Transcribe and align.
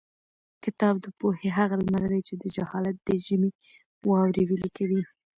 کتاب 0.63 0.95
د 1.01 1.07
پوهې 1.19 1.49
هغه 1.57 1.75
لمر 1.83 2.03
دی 2.11 2.21
چې 2.27 2.33
د 2.41 2.43
جهالت 2.55 2.95
د 3.07 3.09
ژمي 3.25 3.51
واورې 4.07 4.43
ویلي 4.49 4.69
کوي. 4.77 5.01